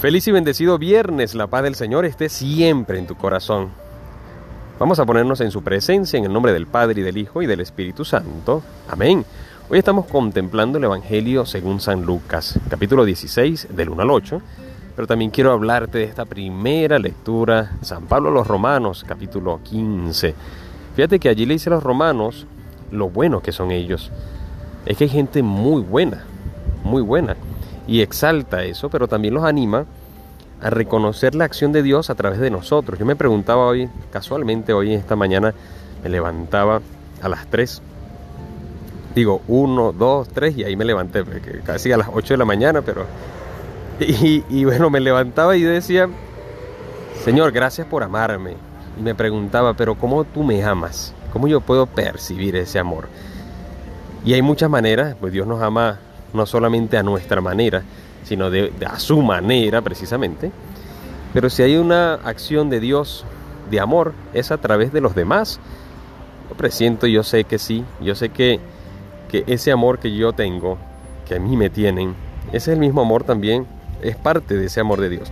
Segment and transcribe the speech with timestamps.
[0.00, 3.68] Feliz y bendecido viernes, la paz del Señor esté siempre en tu corazón.
[4.78, 7.46] Vamos a ponernos en su presencia en el nombre del Padre y del Hijo y
[7.46, 8.62] del Espíritu Santo.
[8.88, 9.26] Amén.
[9.68, 14.40] Hoy estamos contemplando el Evangelio según San Lucas, capítulo 16, del 1 al 8,
[14.96, 20.34] pero también quiero hablarte de esta primera lectura, San Pablo a los Romanos, capítulo 15.
[20.96, 22.46] Fíjate que allí le dice a los romanos
[22.90, 24.10] lo buenos que son ellos.
[24.86, 26.24] Es que hay gente muy buena,
[26.84, 27.36] muy buena
[27.90, 29.84] y exalta eso, pero también los anima
[30.62, 33.00] a reconocer la acción de Dios a través de nosotros.
[33.00, 35.52] Yo me preguntaba hoy, casualmente hoy esta mañana,
[36.04, 36.80] me levantaba
[37.20, 37.82] a las 3.
[39.16, 41.24] Digo, 1, 2, 3 y ahí me levanté,
[41.64, 43.06] casi a las 8 de la mañana, pero...
[43.98, 46.08] Y, y bueno, me levantaba y decía,
[47.24, 48.54] Señor, gracias por amarme.
[48.98, 51.12] Y me preguntaba, pero ¿cómo tú me amas?
[51.32, 53.08] ¿Cómo yo puedo percibir ese amor?
[54.24, 55.98] Y hay muchas maneras, pues Dios nos ama
[56.32, 57.82] no solamente a nuestra manera,
[58.24, 60.50] sino de, a su manera precisamente.
[61.32, 63.24] Pero si hay una acción de Dios
[63.70, 65.60] de amor, es a través de los demás.
[66.48, 68.60] Yo presiento, yo sé que sí, yo sé que,
[69.28, 70.78] que ese amor que yo tengo,
[71.26, 72.14] que a mí me tienen,
[72.48, 73.66] ese es el mismo amor también,
[74.02, 75.30] es parte de ese amor de Dios.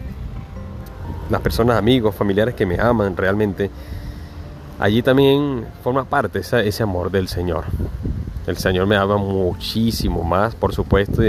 [1.30, 3.70] Las personas, amigos, familiares que me aman realmente,
[4.78, 7.64] allí también forma parte ese amor del Señor.
[8.48, 11.22] El Señor me ama muchísimo más, por supuesto,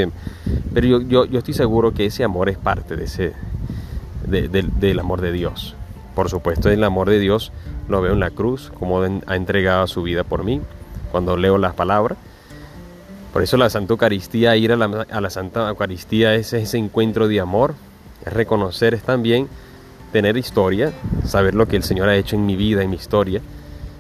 [0.74, 3.34] pero yo, yo, yo, estoy seguro que ese amor es parte de ese,
[4.26, 5.76] del amor de Dios.
[6.16, 7.52] Por supuesto, el amor de Dios
[7.90, 10.62] lo veo en la cruz, como ha entregado su vida por mí,
[11.12, 12.18] cuando leo las palabras.
[13.34, 17.28] Por eso la Santa Eucaristía, ir a la, a la Santa Eucaristía es ese encuentro
[17.28, 17.76] de amor,
[18.26, 19.50] es reconocer, es también
[20.14, 20.94] tener historia,
[21.26, 23.42] saber lo que el Señor ha hecho en mi vida, en mi historia,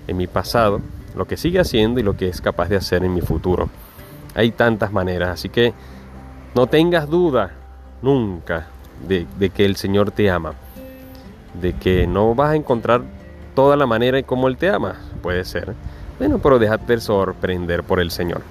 [0.07, 0.79] en mi pasado,
[1.15, 3.69] lo que sigue haciendo y lo que es capaz de hacer en mi futuro.
[4.35, 5.73] Hay tantas maneras, así que
[6.55, 7.51] no tengas duda
[8.01, 8.67] nunca
[9.07, 10.53] de, que el Señor te ama,
[11.59, 13.01] de que no vas a encontrar
[13.55, 15.73] toda la manera en cómo Él te ama, puede ser,
[16.17, 18.41] bueno, pero déjate sorprender por el Señor.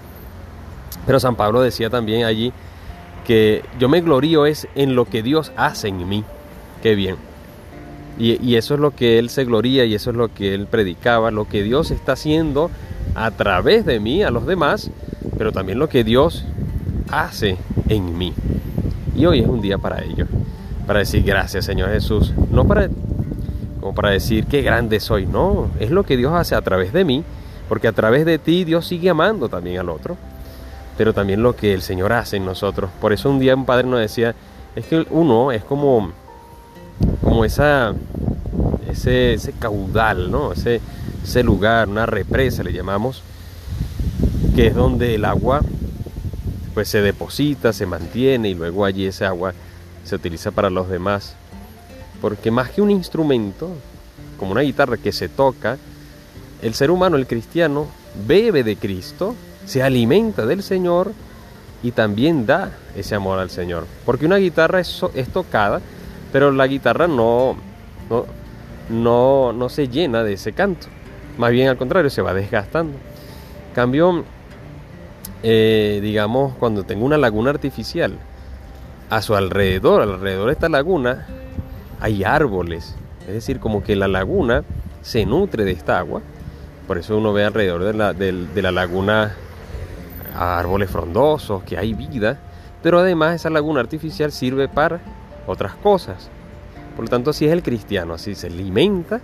[1.07, 2.53] Pero San Pablo decía también allí
[3.27, 6.25] que yo me glorío es en lo que Dios hace en mí.
[6.83, 7.17] Qué bien.
[8.19, 11.31] Y, eso es lo que él se gloría y eso es lo que él predicaba,
[11.31, 12.71] lo que Dios está haciendo
[13.15, 14.91] a través de mí, a los demás,
[15.37, 16.45] pero también lo que Dios
[17.11, 17.56] hace
[17.89, 18.33] en mí.
[19.15, 20.27] Y hoy es un día para ello,
[20.87, 22.89] para decir gracias Señor Jesús, no para
[23.81, 27.05] como para decir qué grande soy, no, es lo que Dios hace a través de
[27.05, 27.23] mí,
[27.69, 30.17] porque a través de ti Dios sigue amando también al otro,
[30.97, 32.91] pero también lo que el Señor hace en nosotros.
[33.00, 34.35] Por eso un día un padre nos decía,
[34.75, 36.11] es que uno es como
[37.23, 37.95] como esa,
[38.91, 40.53] ese, ese caudal, ¿no?
[40.53, 40.81] Ese,
[41.23, 43.23] ese lugar, una represa le llamamos,
[44.55, 45.63] que es donde el agua
[46.75, 49.53] pues se deposita, se mantiene y luego allí ese agua
[50.05, 51.35] se utiliza para los demás.
[52.21, 53.71] Porque más que un instrumento,
[54.39, 55.77] como una guitarra que se toca,
[56.63, 57.87] el ser humano, el cristiano,
[58.27, 59.35] bebe de Cristo,
[59.67, 61.13] se alimenta del Señor
[61.83, 63.87] y también da ese amor al Señor.
[64.05, 65.81] Porque una guitarra es, es tocada,
[66.33, 67.56] pero la guitarra no,
[68.91, 70.87] no, no, se llena de ese canto.
[71.37, 72.97] Más bien al contrario, se va desgastando.
[73.75, 74.25] Cambio,
[75.43, 78.19] eh, digamos, cuando tengo una laguna artificial,
[79.11, 81.27] a su alrededor, alrededor de esta laguna,
[82.00, 82.94] hay árboles.
[83.27, 84.65] Es decir, como que la laguna
[85.03, 86.21] se nutre de esta agua.
[86.87, 89.34] Por eso uno ve alrededor de la, de la laguna
[90.34, 92.38] árboles frondosos, que hay vida.
[92.83, 95.00] Pero además esa laguna artificial sirve para
[95.49, 96.29] otras cosas.
[96.95, 99.21] Por lo tanto, así es el cristiano, así se alimenta,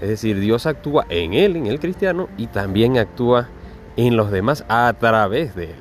[0.00, 3.48] es decir, Dios actúa en él, en el cristiano, y también actúa
[3.96, 5.76] en los demás a través de él.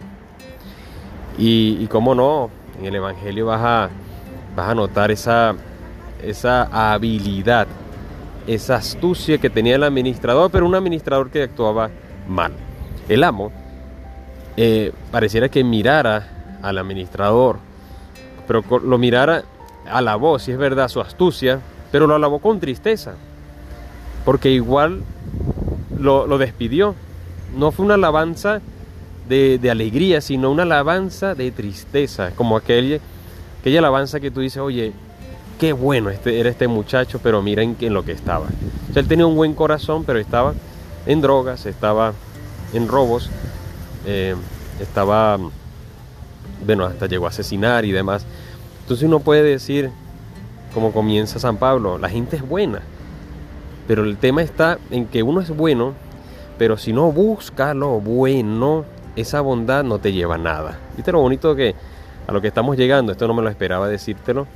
[1.37, 2.49] Y, y cómo no,
[2.79, 3.89] en el Evangelio vas a,
[4.55, 5.55] vas a notar esa,
[6.23, 7.67] esa habilidad,
[8.47, 11.89] esa astucia que tenía el administrador, pero un administrador que actuaba
[12.27, 12.53] mal.
[13.07, 13.51] El amo
[14.55, 17.57] eh, pareciera que mirara al administrador,
[18.47, 19.43] pero lo mirara
[19.89, 21.59] alabó, si es verdad, su astucia,
[21.91, 23.15] pero lo alabó con tristeza,
[24.25, 25.03] porque igual
[25.99, 26.95] lo, despidió.
[27.55, 28.61] No fue una alabanza
[29.27, 32.99] de, alegría, sino una alabanza de tristeza, como aquella,
[33.61, 34.93] aquella alabanza que tú dices, oye,
[35.59, 38.47] qué bueno este, era este muchacho, pero miren en lo que estaba.
[38.93, 40.53] él tenía un buen corazón, pero estaba
[41.05, 42.13] en drogas, estaba
[42.73, 43.29] en robos,
[44.05, 44.35] eh,
[44.79, 45.37] estaba,
[46.65, 48.25] bueno, hasta llegó a asesinar y demás.
[48.87, 49.89] Entonces uno puede decir,
[50.73, 52.79] como comienza San Pablo, la gente es buena,
[53.85, 55.91] pero el tema está en que uno es bueno,
[56.57, 58.85] pero si no busca lo bueno,
[59.17, 60.79] esa bondad no te lleva a nada.
[60.95, 61.75] ¿Viste lo bonito que
[62.27, 63.11] a lo que estamos llegando?
[63.11, 64.47] Esto no me lo esperaba decírtelo,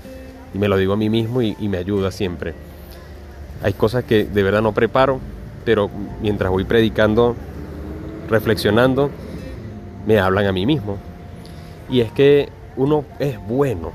[0.55, 2.53] Y me lo digo a mí mismo y, y me ayuda siempre.
[3.61, 5.19] Hay cosas que de verdad no preparo,
[5.65, 5.89] pero
[6.21, 7.35] mientras voy predicando,
[8.29, 9.09] reflexionando,
[10.07, 10.95] me hablan a mí mismo.
[11.89, 12.47] Y es que
[12.77, 13.91] uno es bueno,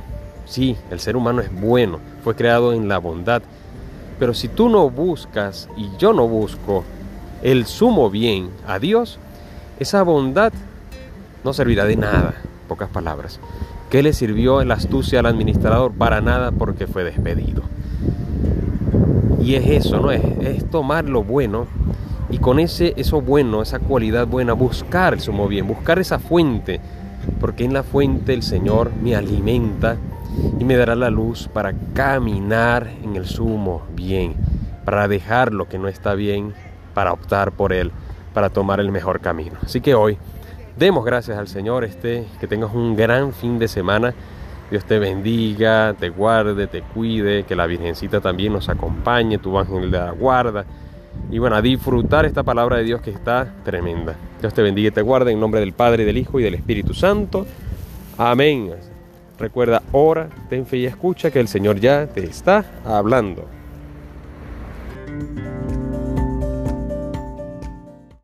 [0.46, 3.42] sí, el ser humano es bueno, fue creado en la bondad.
[4.18, 6.84] Pero si tú no buscas y yo no busco
[7.42, 9.18] el sumo bien a Dios,
[9.78, 10.52] esa bondad
[11.44, 12.34] no servirá de nada,
[12.66, 13.38] pocas palabras.
[13.90, 15.92] ¿Qué le sirvió la astucia al administrador?
[15.92, 17.62] Para nada porque fue despedido.
[19.40, 20.10] Y es eso, ¿no?
[20.10, 21.66] Es, es tomar lo bueno
[22.28, 26.80] y con ese, eso bueno, esa cualidad buena, buscar el sumo bien, buscar esa fuente,
[27.40, 29.96] porque en la fuente el Señor me alimenta
[30.58, 34.34] y me dará la luz para caminar en el sumo bien,
[34.84, 36.54] para dejar lo que no está bien,
[36.94, 37.92] para optar por él,
[38.34, 39.56] para tomar el mejor camino.
[39.62, 40.18] Así que hoy
[40.78, 44.14] demos gracias al Señor, este, que tengas un gran fin de semana.
[44.70, 49.90] Dios te bendiga, te guarde, te cuide, que la Virgencita también nos acompañe, tu ángel
[49.90, 50.64] de la guarda
[51.30, 54.14] y bueno, a disfrutar esta palabra de Dios que está tremenda.
[54.40, 56.94] Dios te bendiga y te guarde en nombre del Padre, del Hijo y del Espíritu
[56.94, 57.46] Santo.
[58.16, 58.95] Amén.
[59.38, 63.46] Recuerda, ora, ten fe y escucha que el Señor ya te está hablando.